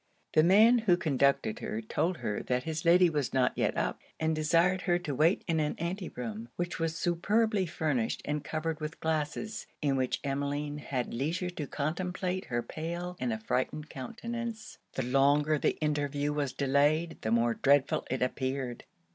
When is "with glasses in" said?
8.79-9.95